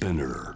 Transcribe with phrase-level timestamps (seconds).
[0.00, 0.54] Spinner.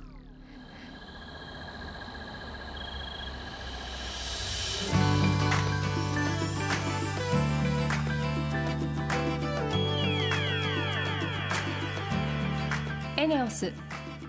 [13.19, 13.73] エネオス4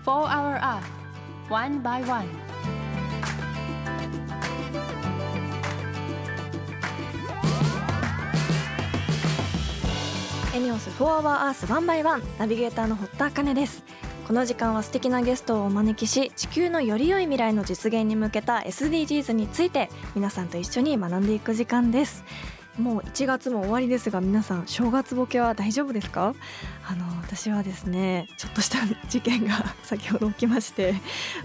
[0.04, 0.82] Hour Earth
[1.48, 2.28] One by One
[10.54, 13.95] エニオス4 Hour Earth 1 by 1ナビゲーターの堀田茜です
[14.26, 22.24] この時間は素敵なゲストをお招きし地球のより良い未来の実現に向けた SDGs について皆さんと一緒に学んでいく時間です。
[22.76, 26.34] もう1月も終わりですが皆さん正月ボケは大丈夫ですか？
[26.84, 30.94] あの私はですねちょっとした事件が先ほど起きまして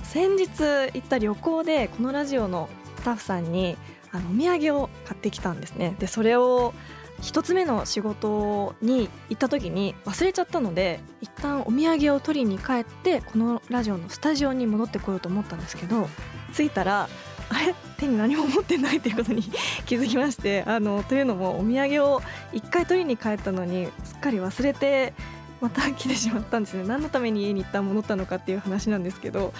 [0.01, 0.49] 先日
[0.91, 2.67] 行った旅行でこのラジオの
[2.97, 3.77] スタッフさんに
[4.11, 5.95] あのお土産を買ってきたんですね。
[5.99, 6.73] でそれを
[7.21, 16.09] 一つ目の仕事に行った時に忘れちゃったので一旦お土産を取りに帰ってこのラジオのスタジオに戻ってこようと思ったんですけど
[16.53, 17.07] 着いたら
[17.49, 17.73] あれ？
[17.97, 19.43] 手に何も持ってないということに
[19.85, 25.13] 気づきましてあのというのもお土産を一回取りに帰ったのにすっかり忘れて
[25.61, 26.83] また来てしまったんですね。
[26.87, 29.53] 何のために家に一旦戻ったのかっていう話なんですけど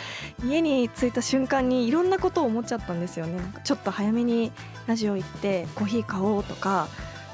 [0.44, 3.40] 家に着いた瞬間にいろんなことを思っちゃったんですよね。
[3.64, 4.52] ちょっと早めに
[4.88, 6.88] ラジオ行ってコーヒー買おうとか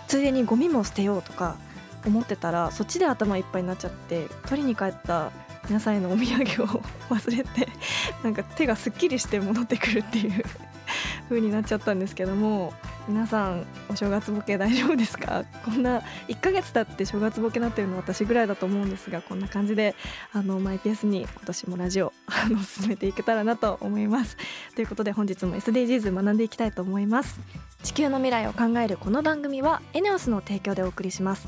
[0.08, 1.58] ついでにゴミも捨てようとか
[2.05, 5.31] 思ってたらそっちで頭いっぱいになっちゃって取りに帰った
[5.67, 6.81] 皆さんへのお土産を
[7.13, 7.67] 忘れて
[8.23, 10.44] なんか手がすっきりして戻ってくるっていう
[11.28, 12.73] 風になっちゃったんですけども
[13.08, 15.45] 皆さんお正月ボケ大丈夫ですか？
[15.63, 19.95] こんな1ヶ月経って正月ボケになってるのは私ぐらいだと思うんですがこんな感じで
[20.33, 24.35] あのマイペースに今年もラジオ あの進めていけたらなと思います。
[24.75, 27.39] ということで本日も SDGs 学んでいきたいと思います。
[27.83, 31.47] 地球の未来を考えるこの番組はエネオスの提供でお送りします。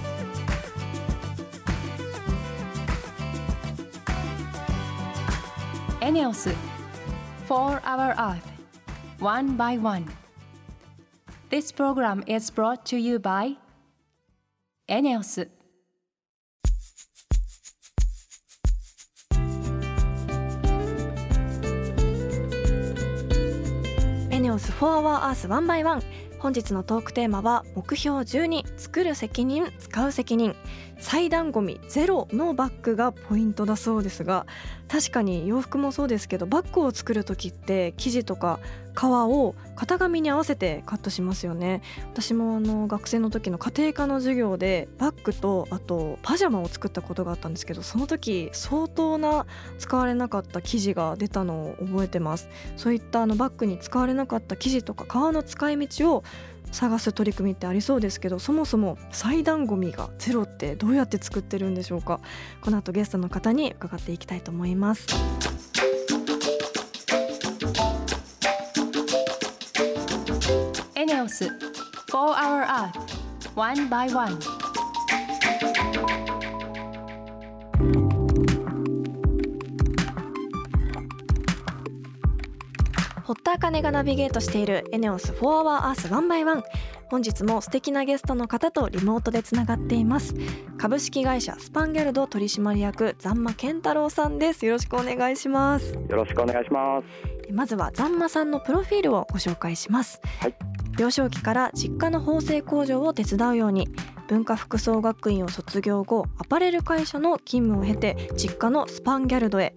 [6.11, 6.49] エネオス
[7.47, 8.41] 4 Hour Earth
[9.21, 10.05] One by One
[11.49, 13.55] This program is brought to you by
[14.89, 15.47] エネオス
[24.29, 26.03] エネオス4 Hour Earth 1 by 1
[26.39, 30.55] 本日のトークテーマは目標12作る責任使う責任
[31.01, 34.45] 裁断ゴミゼロのバッグがポイントだそうですが
[34.87, 38.59] 確かに洋服もそうですけどバッグを作る時って生地とか
[38.93, 41.81] 革を型紙に合わせてカットしますよね。
[42.11, 49.45] 私もあの学生の時の家庭科の授業でバッグとあとパジャマを作ったことがあったんですけどその時相当な
[49.79, 52.49] 使われなかった生地が出たのを覚えてます。
[52.75, 56.23] そういったあのバッグに使われなかった生地とか革の使い道を
[56.71, 62.19] 探す取り組みってありそうですけどそもそも裁断ゴミがゼロってどうやって作ってるんでしょうか？
[62.61, 65.07] この後ゲストの方に伺っていきたいと思います。
[70.95, 71.51] エネオス4
[72.11, 72.91] Hour Earth
[73.55, 74.39] One by One
[83.31, 86.63] 堀田茜がナビゲートしているエネオス4 Hour Earth 1 by 1
[87.09, 90.35] 本日も素敵なゲストの方とリモートでつながっています。
[90.77, 94.65] 株式会社スパンギャルド取締役ザンマ健太郎さんです。
[94.65, 95.93] よろしくお願いします。
[95.93, 97.53] よろしくお願いします。
[97.53, 100.55] まずはザンマさんのプロフィールをご紹介します、はい。
[100.99, 103.87] 幼少期から実家の縫製工場を手伝うように
[104.31, 109.75] 文化服装学院を卒業後アパレル会社の勤務を経て実家のスパンギャルドへ。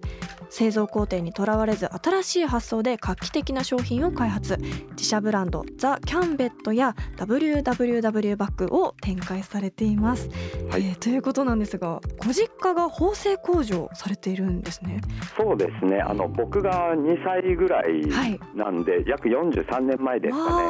[0.49, 4.57] 製造工程にとらわれず新しい発想で画期的な商品を開発。
[4.91, 10.29] 自社ブランドザ・キャンベットや WWW バッグを展開されています、
[10.69, 10.85] はい。
[10.85, 15.01] えーということなんですがご実家が縫製工場されているんですね。
[15.35, 15.99] そうですね。
[15.99, 18.39] あの僕が2歳ぐらいはい。
[18.55, 20.69] なんで、約43年前ですかね。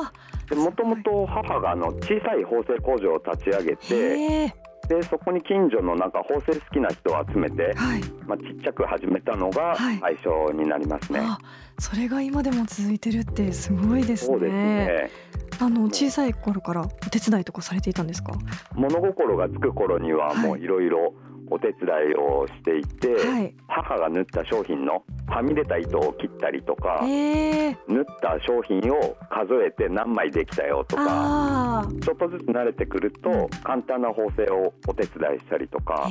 [0.53, 4.53] もともと母があの小さい縫製工場を立ち上げて、
[4.88, 8.03] でそこに近所のなんか縫製好きな人を集めて、はい。
[8.27, 10.00] まあちっちゃく始めたのがはい。
[10.00, 11.19] 最初になりますね。
[11.21, 11.39] あ
[11.80, 14.33] それが今でも続いてるってすごいですね。
[14.33, 15.09] そうですね。
[15.59, 18.33] あの小さい頃からお手伝いとかされていたんですか？
[18.74, 20.62] 物心がつく頃にはもうはい。
[20.62, 21.13] いろいろ
[21.50, 23.56] お手伝いをしていて、はい。
[23.68, 36.09] 母が縫った商品のはみ出た糸を切ったりとか、えー、縫った商品を数えて何枚できたよとかあちょっとずつ慣れてくると簡単な縫製をお手伝いしたりとか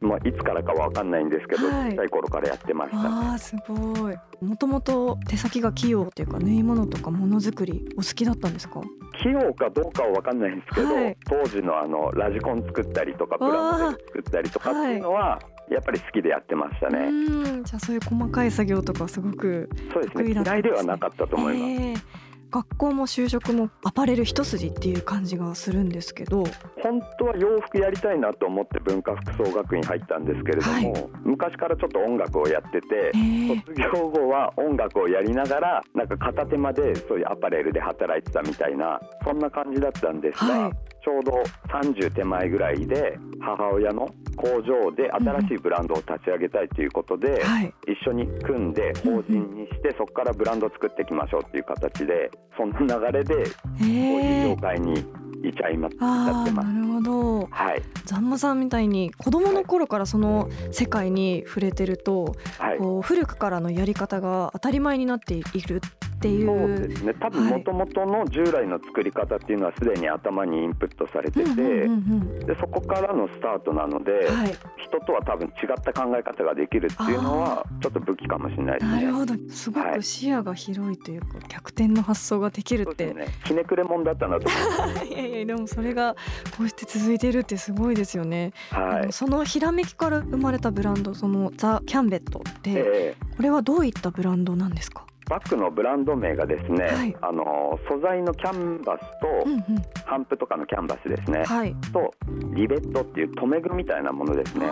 [0.00, 1.90] まあ、いつからかわかんないんですけど、はい。
[1.92, 2.96] 小さい頃からやってました。
[2.96, 3.02] ね。
[3.04, 4.16] あーすごい。
[4.40, 8.80] もともと手先が器用っていうか縫い物とかものづくりお好きだったんですか？
[9.20, 11.16] 器用かどうかは分かんないんですけど、はい。
[11.26, 15.38] 当時のあのラジコン作ったりとかプラモデル作ったりとかっていうのは、
[15.70, 17.62] やっぱり好きでやってましたうね。
[17.64, 20.24] じゃあそういう細かい作業とかすごくそうですね。
[20.24, 21.82] 得意だったん嫌いではなかったと思います。
[21.82, 26.44] えー学校も就職もアパレル一筋っていう感じがするんですけど。
[26.82, 31.08] 本当は洋服やりたいなと思って文化服装学院入ったんですけれども、はい。
[31.24, 33.18] 昔からちょっと音楽をやっててえ。
[33.18, 40.72] ー卒業後は音楽をやりながらなんか片手間でそういうアパレルで働いてたみたいなそんな感じだったんですが、はい
[41.08, 44.06] ちょうど30手前ぐらいで母親の
[44.36, 47.74] 工場で新しいブランドを立ち上げたいということで、はい。
[47.86, 53.42] 一緒に組んで法人にしてそこからブランドを作っていきましょうっていう形でそんな流れでこ
[53.80, 54.92] ういうえ業界に
[55.42, 55.96] いちゃいます。
[55.96, 57.48] なるほど。
[57.50, 65.80] はい、ザンマさんみたいに子供の頃からその世界に触れてると、はい、こう古くからのやり方が当たり前になっている
[66.18, 67.14] っていそううですね。
[67.14, 67.52] 多分はい。
[67.58, 71.88] もともとの従来の作り方っていうのはすでに頭にインプットされてて、で
[72.60, 74.52] そこからのスタートなので、うんはい。
[74.78, 78.96] 人とは多分違った考え方ができるっていうのはちょっと武器かもしれないですね。
[78.96, 79.34] なるほど。
[79.50, 83.14] すごく視野が広いというか、逆転の発想ができるって。
[83.44, 86.14] ひねくれもんだったなと思い やいやでもそれが
[86.56, 89.12] こうして続いてるってすごいですよね、はい。
[89.12, 93.16] そのひらめきから生まれたブランドそのザ・キャンベットって、ええ。
[93.36, 95.04] これはどういったブランドなんですか？
[95.28, 97.16] バッグのブランド名がですね、はい。
[97.20, 99.62] あの素材のキャンバスと、うんうん。
[100.04, 101.74] ハンプとかのキャンバスですね、はい。
[101.92, 102.14] と
[102.54, 104.66] リベットっていう留め具みたいなものですね。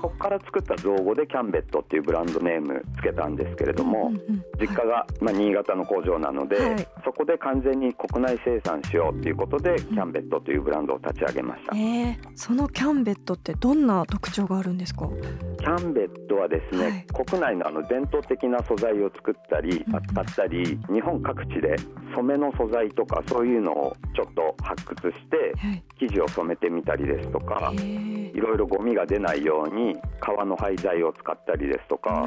[0.00, 4.44] あそこから作った造語でキャンベットっていうブランドネームつけたんですけれども、うんうんうん。
[4.60, 6.88] 実家が、まあ、新潟の工場なので、はい。
[7.04, 11.76] そこで完全に国内生産しようということで、キャンベットというブランドを立ち上げました。
[11.76, 15.08] えー、そのキャンベットってどんな特徴があるんですか？
[15.58, 16.88] キャンベットはですね、は
[17.22, 17.26] い。
[17.26, 21.76] 国内のあの伝統的な素材を作ったりうん扱ったり、日本各地で
[22.14, 25.82] 染めの素材とかそういうのをちょっと発掘してはい。
[25.98, 28.36] 生地を染めてみたりですとかえ、ー。
[28.36, 29.89] いろいろゴミが出ないように
[30.20, 32.26] 革の廃材を使ったりですとか、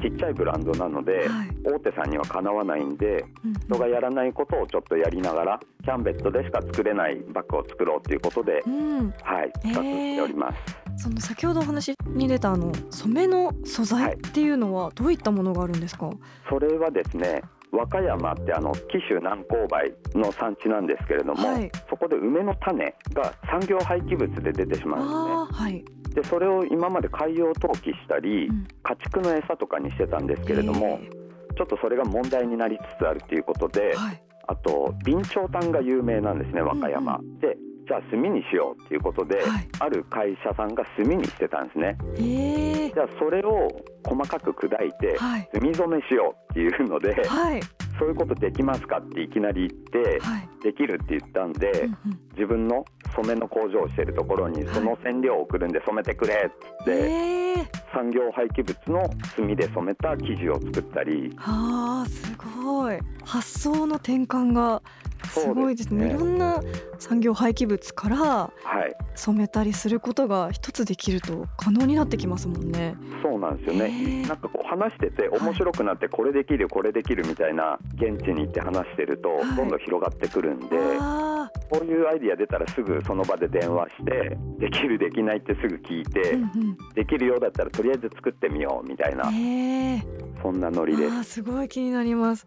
[0.00, 1.48] ちっちゃいブランドなので、はい。
[1.64, 3.56] 大手さんにはかなわないんでうんうん。
[3.66, 11.02] 人がやらないことをちょっとやりながらキャンベットでしか作れないバッグを作ろうということで、うん、はい、企画しております。
[11.02, 16.10] その先ほどお話に出たあの染めの素材っていうのはどういったものがあるんですか、
[16.48, 17.42] それはですね
[17.72, 21.70] 和歌山ってあの紀州南高梅の産地なんですけれども、はい。
[21.88, 28.66] そこで梅の種が産業廃棄物で出てしまうんああはい、ですねでそれを今まで海洋投棄したり、うん。
[28.82, 31.10] 家畜の餌とかにしてたんですけれども、え
[31.56, 34.22] ちょっとそれが問題になりつつあるということで、ーはい。
[34.48, 39.68] あと備長炭が有名なんですね和歌山、でじゃあ炭にしようっていうことで、はい。
[39.78, 41.96] ある会社さんが炭にしてたんですね。
[42.16, 42.94] えー。
[42.94, 43.68] じゃあそれを
[44.04, 45.48] 細かく砕いてはい。
[45.52, 47.60] 炭染めしようっていうので、はい。
[47.98, 52.20] そういうことできますかっていきなり言って、はい、できるって言ったんで、うんうん。
[52.34, 52.84] 自分の
[53.14, 54.74] 染めの工場をしているところにはい。
[54.74, 56.52] その染料を送るんで染めてくれって
[56.86, 61.32] 言って、えー、産業廃棄物の炭で染めた生地を作ったり。
[61.38, 62.98] あーすごい。
[63.24, 64.82] 発想の転換が
[65.30, 66.08] すごいですね。
[66.08, 66.62] いろんな
[66.98, 68.50] 産業廃棄物からは
[68.86, 68.94] い。
[69.14, 72.96] 染めたりすることが一つできると可能になってきますもんね。
[73.22, 74.28] そうなんですよへねー。
[74.28, 79.56] なんかこう話してて面白くなってこれできるこれできるみたいな現地に行って話してるとはい。
[79.56, 80.66] どんどん広がってくるんで、
[81.00, 86.76] あこういうアイディア出たらすぐその場で電話してできるできないってすぐ聞いて、ーうんうん。
[86.94, 89.24] できるようだったらとりあえず作ってみようみたいな。
[89.30, 90.42] えー。
[90.42, 91.24] そんなノリです。
[91.24, 92.46] すごい気になります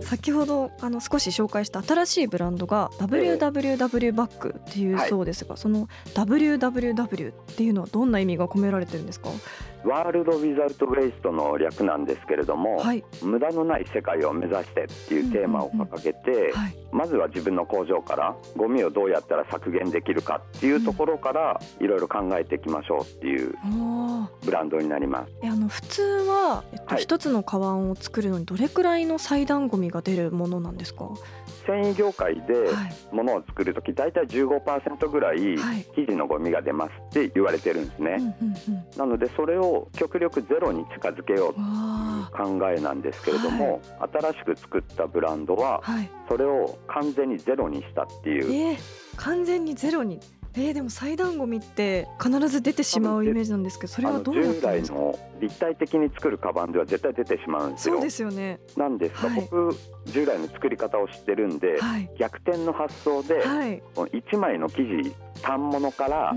[0.00, 9.30] 先ほどあの少し紹介した新しいブランドが WWW バッグっていうそうですが、その WWW っていうのはどんな意味が込められてるんですか？
[9.82, 13.02] ワールド・ウィザルト・ウェイストの略なんですけれども、はい。
[13.22, 16.76] 無駄のない世界を目指してっていうテーマを掲げて、はい。
[16.92, 23.54] まずは自分の工場からゴミをどうやったら削減できるかっていうところからいろいろ考えていきましょうっていう
[24.44, 25.32] ブランドになります。
[25.42, 27.02] えあの普通は、えっとはい。
[27.02, 31.04] 一つのカバンを作るのにどれくらいの裁断ゴミが出るものなんですか？
[31.04, 31.16] は
[31.66, 32.66] 繊維業界でい
[33.12, 38.16] 物を作るとき大体15%ぐらいはい生地のゴミが出ますって言われてるんですね。
[38.18, 38.98] うんうんうん。
[38.98, 43.80] なのでそれを極力ゼロに近づけようわ考えなんですけれども、
[44.12, 45.82] 新しく作ったブランドは。
[46.28, 48.78] それを完全にゼロにしたっていうえー、
[49.16, 50.20] 完全にゼロに
[50.54, 57.94] えー、でも裁断ゴミって必ず出てしまうイメージなんですけどそれはどう従来の立体的に作るカバンでは絶対出てしまうんですよ。
[57.94, 58.60] そうですよね。
[58.76, 59.40] なんですが、はい。
[59.40, 59.76] 僕
[60.06, 62.10] 従来の作り方を知ってるんで、はい。
[62.18, 66.34] 逆転の発想で、はい、この1枚の生地反物から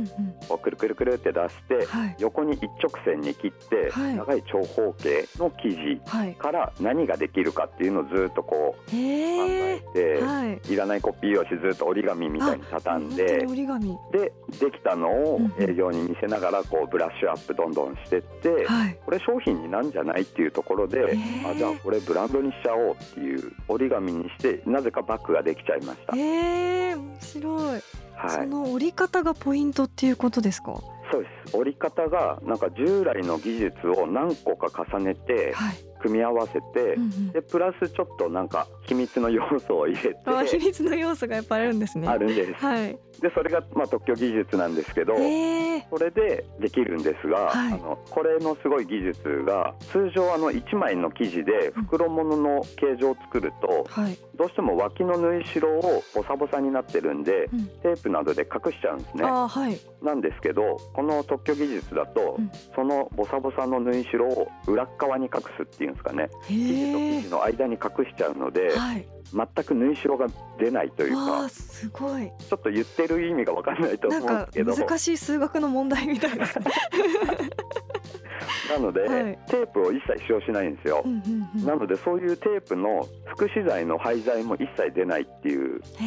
[0.48, 2.16] こうくるくるくるって出して、はい。
[2.20, 4.16] 横に一直線に切って、はい。
[4.16, 6.36] 長い長方形の生地はい。
[6.36, 10.74] から何ができるかっていうのをずっとこう考へえて、い。
[10.74, 18.98] いらないコピー用紙ずっと折り紙みたいに畳んででできたのを営業に見せながらこうブラッシュアップどんどんしてって、はい。
[19.06, 21.18] これ商品になんじゃないっていうところで、
[21.50, 26.16] あじゃあこれブランドにしちゃおうっていう折り紙にしてなぜかバッグができちゃいました。
[26.16, 27.82] ええ面白い、
[28.16, 30.80] はい、その折り方がポイントっていうことですか？
[31.12, 31.58] そうです。
[31.58, 36.98] 折り方がなんか従来の技術を何個か重ねてはい、組み合わせて、
[37.34, 40.20] でプラスちょっとなんか秘密の要素を入れて。
[40.26, 42.08] あ秘密の要素がやっぱあるんですね。
[42.08, 42.54] あるんです。
[42.54, 42.98] はい。
[43.22, 45.16] でそれがまあ特許技術なんですけど。
[45.16, 47.74] ええそれでできるんですが、はい。
[47.74, 59.24] あのこれのすごい技術が通常あの1枚の生地で袋物の形状を作るとはい、どうしても脇の縫い代をボサボサになってるんでうん、テープなどで隠しちゃうんですね。
[59.24, 59.80] はい。
[60.02, 62.52] なんですけどこの特許技術だと、うん。
[62.76, 66.30] そのボサボサの縫い代を裏っ側に隠すっていうんですかね。
[66.48, 69.08] 生地とへ生地の間に隠しちゃうのでえはい。
[69.34, 70.28] 全く縫い代が
[70.60, 72.32] 出ないというわかあすごい。
[72.40, 76.66] ちょっと言ってる意味が分かんないと思うんですけど難しい数学の問題みたいですね
[78.70, 79.40] なので、はい。
[79.48, 81.02] テープを一切使用しないんですよ。
[81.06, 81.08] う。
[81.08, 81.66] んうんうん。
[81.66, 85.82] なのでそういうテープの副資材の廃材も一切出ないっていう。
[86.00, 86.06] へ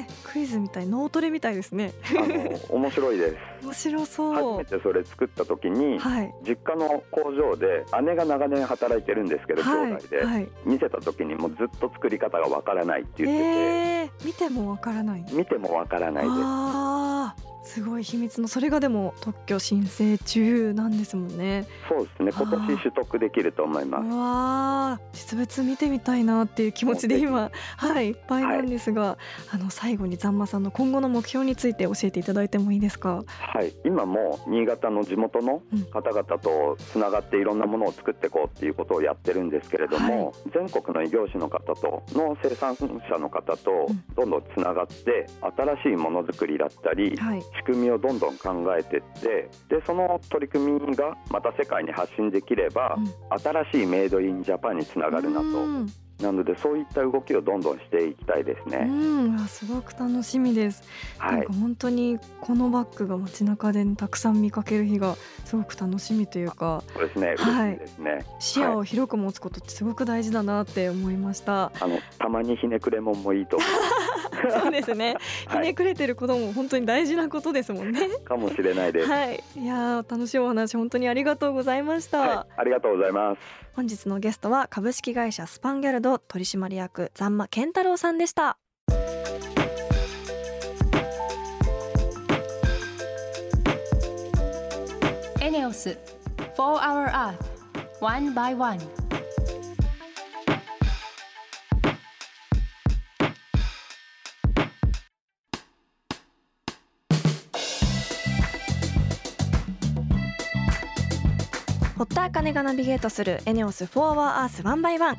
[0.00, 1.92] えクイズみたい脳トレみたいですね。
[2.10, 3.36] あの面白いです。
[3.64, 4.34] 面白そう。
[4.34, 6.34] 初めてそれ作った時に、はい。
[6.46, 10.48] 実家の工場で姉が長年働いてるんですけど、はい兄弟で、はい。
[10.64, 21.66] 見せた時にもうずっと作り方がわからないって言ってて、えー、見てもわからない見てもわからないですあーすごい秘密のそれがでも特許申請中なんですもんね。
[21.88, 22.32] そうですね。
[22.32, 24.14] 今年取得できると思いうます。
[24.14, 29.18] わー実物見てみたいなっていう気持ちで今はいいっぱいなんですが、
[29.50, 33.24] あの最後にざんまさんの今後の目標について教えていただいてもいいですか？
[33.26, 33.72] はい。
[33.84, 35.84] 今も新潟の地元のうん。
[35.86, 44.04] 方々とつながっていろんなものを作っていこうっていうことをやってるんですけれども、全国の異業種の方との生産者の方とうん。
[44.14, 45.26] どんどんつながって
[45.82, 53.38] 新しいものづくりだったり、はい仕組みをどんどん考えていってでその取り組みがまた世界に発信できれば、うん。
[53.38, 55.46] 新しいメイドインジャパンにつながるなと。
[55.46, 58.78] うんなのでそういった動きをどんどんしていきたいですうね。
[58.84, 60.82] んあすごく楽しみです、
[61.18, 61.36] はい。
[61.36, 67.34] なんか本当にこのバッグが街中でたくさん見かける日がすごく楽しみというかそうですね。
[67.36, 68.24] はいですね。
[68.38, 73.66] 視野を広く持つことってすごく大事だなって思いました、あのたまにひねくれもんもいいと思
[74.60, 75.16] そうですね。
[75.48, 75.66] ひ はい。
[75.66, 78.00] ねくれてることも本当に大事なことですもんね。
[78.06, 79.08] うかもしれないです。
[79.08, 79.42] はい。
[79.56, 83.63] いやー楽しいお話本当にありがとうございました、はい、ありがとうございます。
[83.74, 88.56] 本日のゲストは株式会社スパンギャルド取締役ざんま健太郎さんでした。
[95.40, 95.98] エネオス
[96.56, 97.36] 4 Hour Earth
[98.00, 98.78] One by One.
[112.24, 115.18] 堀田茜がナビゲートする ENEOS For Our Earth One by One。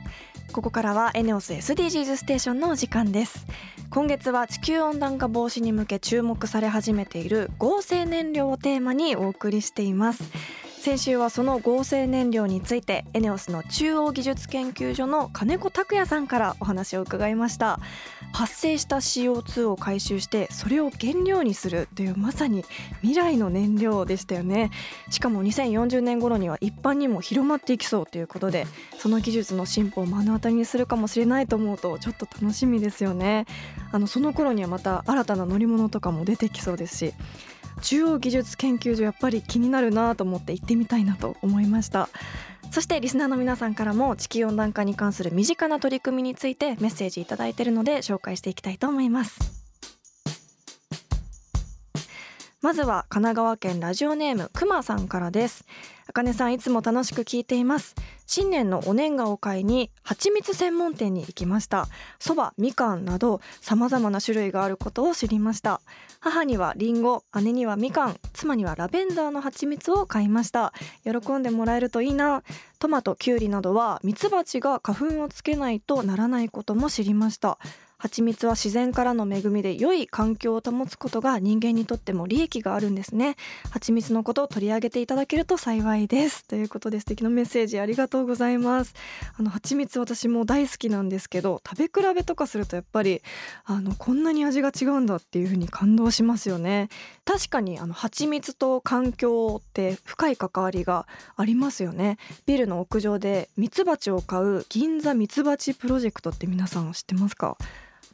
[0.52, 3.46] ここからはエネオス SDGs ステーションのお時間です。
[3.92, 10.24] 今月は地球温暖化防止に向け注目され始めている合成燃料をテーマにお送りしています。
[10.86, 17.80] 先週はその合成燃料についてエネオスの中央技術研究所の金子拓也さんからお話を伺いました。
[18.32, 22.66] 発生した CO2 を回収してそれを原料にするというまさに
[23.02, 24.70] 未来の燃料でしたよね。
[25.10, 28.68] しかも2040年頃には一般にも広まっていきそうということで
[29.00, 33.48] その技術の進歩を目の当たりにするかもしれないと思うとちょっと楽しみですよね。
[33.92, 37.14] あのその頃にはまた新たな乗り物とかも出てきそうですし
[37.82, 42.10] 中央技術研究所やっぱり気になるなと思って行ってみたいなと思いました。
[42.72, 49.66] そしてリスナーの皆さんからも地球温暖化に関する身近な取り組みについてメッセージいただいているので紹介していきたいと思います。
[52.62, 55.66] まずは神奈川県ラジオネームくまさんからです。
[56.08, 57.96] あかねさんいつも楽しく聞いています。
[58.26, 61.88] 新年のお年賀を買いに蜂蜜専門店に行きました。
[62.20, 65.82] そばみかんなど様々な種類があることを知りました。
[66.20, 70.74] 母にはリンゴ姉にはみかん妻にはラベンダーの蜂蜜を買いました。
[71.04, 72.44] 喜んでもらえるといいな。
[72.80, 77.58] トマトキュウリなどはミツバチが花粉をつけないとならないことも知りました。
[77.98, 83.36] 蜂蜜は自然からの恵みで良い環境を保つことが人間にとっても利益があるんですね。
[83.72, 86.46] 蜂蜜のことを取り上げていただけると幸いです。
[86.46, 88.94] ということで素敵なメッセージありがとうございます。
[89.38, 93.22] あの蜂蜜私も大好きなんですけど食べ比べとかするとやっぱり
[93.64, 96.90] あのこんなに味が違うんだっていう風に感動しますよね。
[97.24, 102.18] 確かにあの蜂蜜と環境って深い関わりがありますよね。
[102.46, 107.58] ビルの屋上でミツバチを飼う銀座ミツバチプロジェクトって皆さん知ってますか？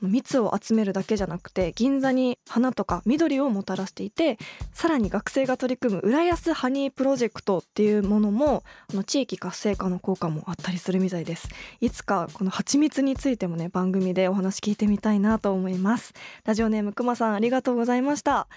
[0.08, 4.38] 蜜を集めるだけじゃなくて銀座に花とか緑をもたらしていて
[4.74, 11.50] さらに学生が取り組む浦安ハニープロジェクトっていうものもあの地域活性化の効果もあったりするみたいです。
[11.79, 16.13] いつかこの蜂蜜についてもね番組でお話聞いてみたいなと思います。
[16.46, 18.48] ラジオネームくまさんありがとうございました。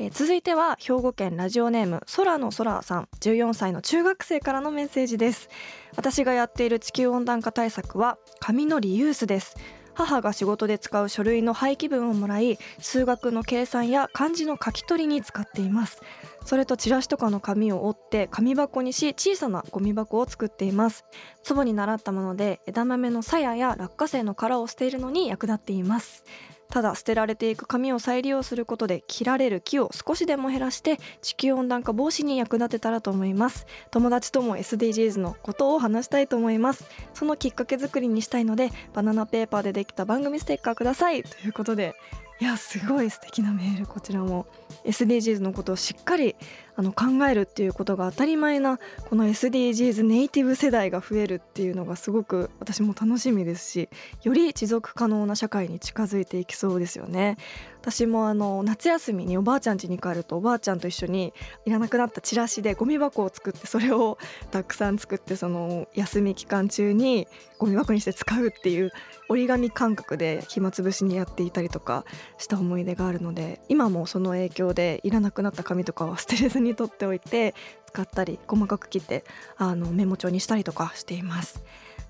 [0.00, 3.08] え続いては兵庫県ラジオネーム空の空さん。
[3.20, 5.48] 14歳の中学生からのメッセージです。
[5.96, 9.56] 私がやっている地球温暖化対策は紙のリユースです。
[9.98, 16.00] 母が仕事で使う書類の廃棄分をもらい数学の計算や漢字の書き取りに使っています。
[16.44, 21.04] それとチラシとかの紙を折って紙箱にし小さなゴミ箱を作っています。
[21.42, 26.24] 祖母に習ったもので枝豆の鞘や落花生の殻を捨てるのに役立っています。
[26.70, 33.66] ただ捨てられていく紙を再利用することで切られる木を少しでも減らして地球温暖化防止に役立てたらと思います。
[33.90, 36.84] 友達とも SDGs のことを話したいと思います。
[37.14, 41.22] そのきっかけ作りにしたいのでバナナペーパーでできた番組ステッカーください。
[41.22, 41.94] ということで
[42.40, 44.46] いやすごい素敵なメールこちらも。
[44.84, 46.36] SDGs のことをしっかり
[46.78, 48.78] あの考えるっていうことが当たり前な
[49.10, 53.88] この SDGs ネイティブ世代が増えるっていうのがすごく私も楽しみですし
[54.22, 57.36] より持続可能な社会に近づいていきそうですよね。
[57.80, 61.32] 私もあの夏休みにおばあちゃん家に帰るとおばあちゃんと一緒に
[61.64, 64.18] いらなくなったチラシでゴミ箱を作ってそれを
[64.50, 67.26] たくさん作ってその休み期間中に
[67.58, 68.92] ゴミ箱にして使うっていう
[69.28, 72.04] 折り紙感覚で暇つぶしにやっていたりとか
[72.36, 77.54] した思い出があるので今もその影響でいらなくなった紙とかは捨てれずにに取っておいて
[77.86, 79.24] 使ったり細かく切って
[79.56, 81.62] あのメモ帳にしたりとかしています。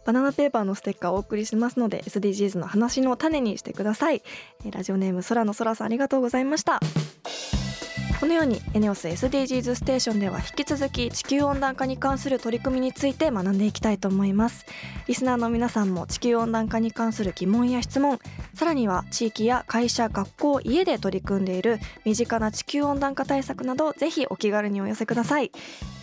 [0.04, 4.22] バナナペーパーのステッカーをお送りしますので SDGs の話の種にしてください
[4.70, 6.80] ラジオネーム空の空さんありがとうございました
[8.18, 14.66] このようにエネオス SDGs ステーションでは引き続き地球温暖化に関する取り組みについて学んでいきたいと思います。
[15.06, 18.18] リスナーの皆さんも地球温暖化に関する疑問や質問
[18.54, 25.52] さらには地域や会社学校家で取り組んでいる身近な地球温暖化対策などぜひお気軽にお寄せください。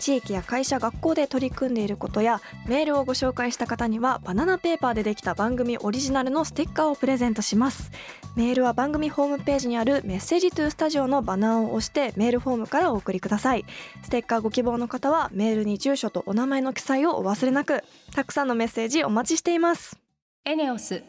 [0.00, 7.90] 地域や会社学校で取り組んでいることやメールをご紹介した方にはバナナペーパーでできた番組オリジナルのステッカーをプレゼントします。
[8.36, 13.64] メールは番組ホームページにあるメッセージトゥースタジオのバナーを押してメールフォームからお送りください。
[14.02, 17.82] ステッカーご希望の方はメールに住所とお名前の記載をお忘れなく。
[18.14, 19.98] たくさんのメッセージお待ちしています。
[20.44, 21.02] エネオス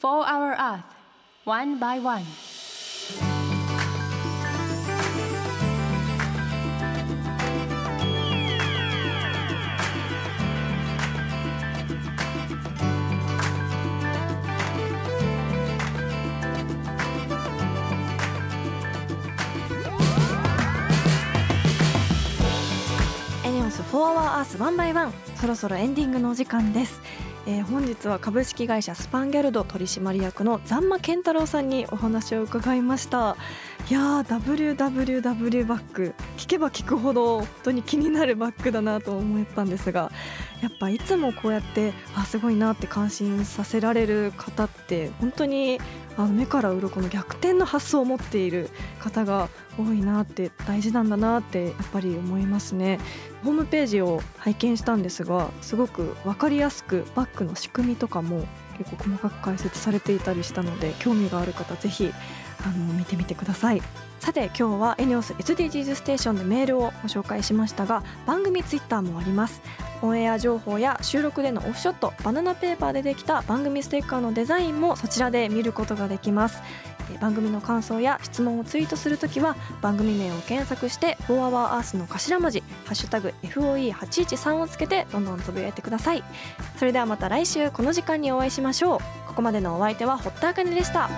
[0.00, 0.82] 4 Hour Earth
[1.44, 2.22] One by One.
[24.36, 27.00] アースワンバイワンそろそろエンディングのお時間です。
[27.46, 33.38] えー、本日は株式会社スパンギャルド取締役のザンマ健太郎さんにお話を伺いました。
[33.88, 40.10] いやー WWW バッグ聞けば聞くほど本当に気になるバッグだなと思ったんですが
[40.60, 45.78] やっぱいつもこうやってあすごいなって感心させられる方って本当に
[46.16, 52.98] あの目から鱗の逆転の発想を持っている方が多いなって大事なんだなってやっぱり思いますね。
[53.44, 62.12] ホームページを拝見したんですがすごく分かりやすくバッグの仕組みとかも結構細かく解説されていたりしたので興味がある方ぜひ
[62.64, 63.82] あの見てみてください。
[64.20, 69.60] さて今日はエネオス SDGs ステーションでメールをご紹介しましたが番組ツイッターもあります。
[70.02, 76.62] オンエア情報や収録でのオフショットバナナペーパーでできた番組ステッカーのデザインもそちらで見ることができます。
[77.20, 86.24] 番組の感想や質問をツイートするときは番組名を検索して「4HourEarth」の頭文字「ハッシュタグ #FOE813」をつけてどんどんつぶやいてください。
[86.78, 88.98] それではまた来週この時間にお会いしましょう。
[89.28, 91.08] ここまでのお相手は堀田茜でした。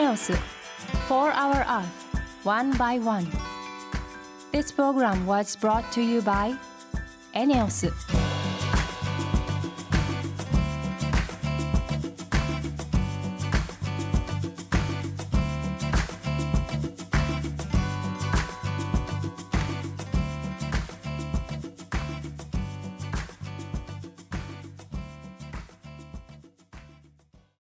[0.00, 0.32] エネオス
[1.10, 1.84] 4 Hour Earth
[2.42, 3.26] One by One
[4.50, 6.56] This program was brought to you by
[7.34, 7.92] エネオス